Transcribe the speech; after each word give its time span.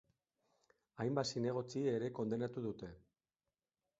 Hainbat 1.03 1.29
zinegotzi 1.33 1.83
ere 1.93 2.09
kondenatu 2.21 2.63
dute. 2.67 2.89